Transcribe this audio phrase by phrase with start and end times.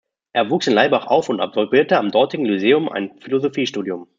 [0.33, 4.09] Er wuchs in Laibach auf und absolvierte am dortigen Lyzeum ein Philosophiestudium.